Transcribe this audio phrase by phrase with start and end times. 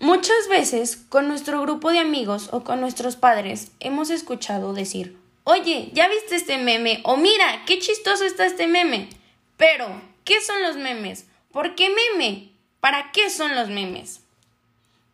[0.00, 5.90] Muchas veces con nuestro grupo de amigos o con nuestros padres hemos escuchado decir, oye,
[5.92, 7.00] ¿ya viste este meme?
[7.04, 9.08] O mira, qué chistoso está este meme.
[9.56, 9.86] Pero,
[10.24, 11.26] ¿qué son los memes?
[11.52, 12.50] ¿Por qué meme?
[12.80, 14.20] ¿Para qué son los memes?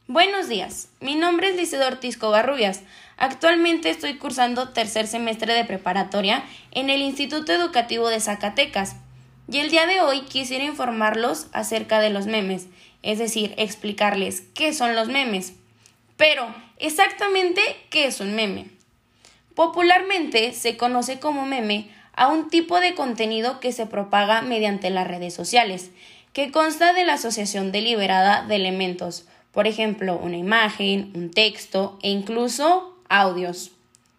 [0.06, 2.81] Buenos días, mi nombre es Liceo Ortiz Covarrubias.
[3.19, 8.97] Actualmente estoy cursando tercer semestre de preparatoria en el Instituto Educativo de Zacatecas.
[9.51, 12.69] Y el día de hoy quisiera informarlos acerca de los memes
[13.03, 15.55] es decir, explicarles qué son los memes.
[16.16, 18.66] Pero, exactamente, ¿qué es un meme?
[19.55, 25.07] Popularmente se conoce como meme a un tipo de contenido que se propaga mediante las
[25.07, 25.91] redes sociales,
[26.32, 32.10] que consta de la asociación deliberada de elementos, por ejemplo, una imagen, un texto e
[32.10, 33.73] incluso audios,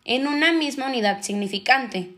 [0.04, 2.10] en una misma unidad significante,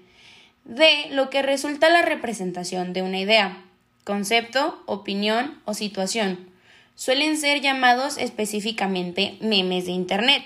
[0.66, 3.58] de lo que resulta la representación de una idea,
[4.03, 6.49] concepto, opinión o situación,
[6.95, 10.44] suelen ser llamados específicamente memes de Internet.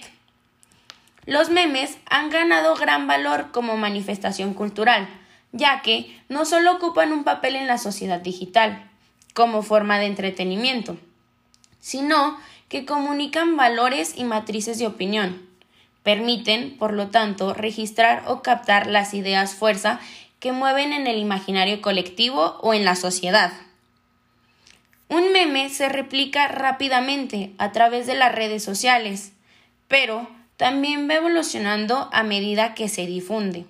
[1.26, 5.07] Los memes han ganado gran valor como manifestación cultural,
[5.51, 8.90] ya que no solo ocupan un papel en la sociedad digital,
[9.34, 10.98] como forma de entretenimiento,
[11.79, 12.37] sino
[12.70, 15.46] que comunican valores y matrices de opinión.
[16.08, 20.00] Permiten, por lo tanto, registrar o captar las ideas fuerza
[20.40, 23.52] que mueven en el imaginario colectivo o en la sociedad.
[25.10, 29.34] Un meme se replica rápidamente a través de las redes sociales,
[29.90, 33.66] pero también va evolucionando a medida que se difunde.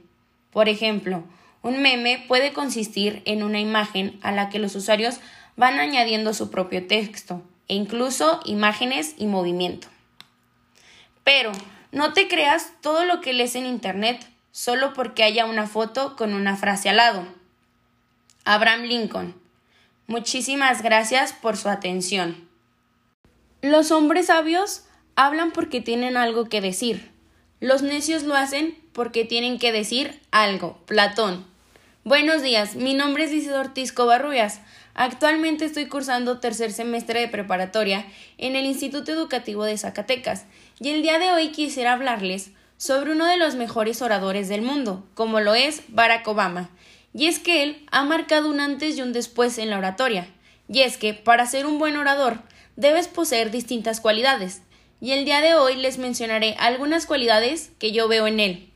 [0.51, 1.23] Por ejemplo,
[1.63, 5.21] un meme puede consistir en una imagen a la que los usuarios
[5.55, 9.87] van añadiendo su propio texto e incluso imágenes y movimiento.
[11.23, 11.51] Pero
[11.97, 16.33] no te creas todo lo que lees en Internet solo porque haya una foto con
[16.33, 17.27] una frase al lado.
[18.45, 19.35] Abraham Lincoln
[20.05, 22.47] Muchísimas gracias por su atención.
[23.61, 24.83] Los hombres sabios
[25.15, 27.11] hablan porque tienen algo que decir.
[27.59, 30.77] Los necios lo hacen porque tienen que decir algo.
[30.85, 31.45] Platón.
[32.05, 34.61] Buenos días, mi nombre es Isidro Ortiz Covarrubias.
[34.97, 38.07] Actualmente estoy cursando tercer semestre de preparatoria
[38.39, 40.45] en el Instituto Educativo de Zacatecas
[40.79, 45.07] y el día de hoy quisiera hablarles sobre uno de los mejores oradores del mundo,
[45.13, 46.71] como lo es Barack Obama,
[47.13, 50.27] y es que él ha marcado un antes y un después en la oratoria.
[50.67, 52.41] Y es que, para ser un buen orador,
[52.75, 54.63] debes poseer distintas cualidades.
[54.99, 58.71] Y el día de hoy les mencionaré algunas cualidades que yo veo en él.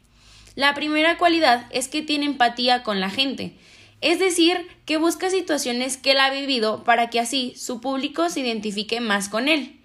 [0.56, 3.56] La primera cualidad es que tiene empatía con la gente,
[4.02, 8.42] es decir, que busca situaciones que él ha vivido para que así su público se
[8.42, 9.80] identifique más con él.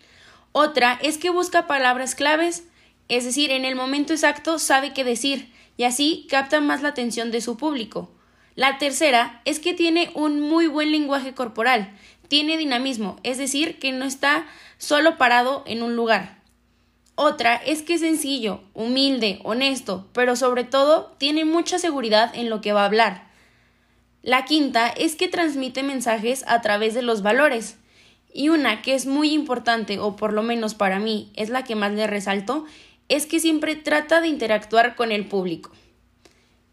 [0.53, 2.65] Otra es que busca palabras claves,
[3.09, 7.31] es decir, en el momento exacto sabe qué decir, y así capta más la atención
[7.31, 8.11] de su público.
[8.55, 11.95] La tercera es que tiene un muy buen lenguaje corporal,
[12.29, 14.47] tiene dinamismo, es decir, que no está
[14.79, 16.43] solo parado en un lugar.
[17.17, 22.63] Otra es que es sencillo, humilde, honesto, pero sobre todo tiene mucha seguridad en lo
[22.63, 23.27] que va a hablar.
[24.27, 27.79] La quinta es que transmite mensajes a través de los valores.
[28.35, 31.77] Y una que es muy importante, o por lo menos para mí es la que
[31.77, 32.65] más le resalto,
[33.09, 35.71] es que siempre trata de interactuar con el público.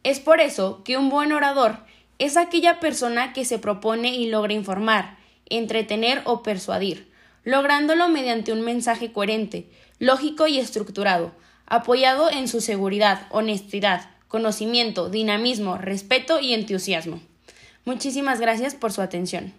[0.01, 1.77] Es por eso que un buen orador
[2.17, 7.11] es aquella persona que se propone y logra informar, entretener o persuadir,
[7.43, 11.33] lográndolo mediante un mensaje coherente, lógico y estructurado,
[11.67, 17.21] apoyado en su seguridad, honestidad, conocimiento, dinamismo, respeto y entusiasmo.
[17.85, 19.53] Muchísimas gracias por su atención.